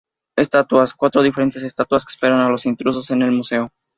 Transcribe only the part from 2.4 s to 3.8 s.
los intrusos en el Museo.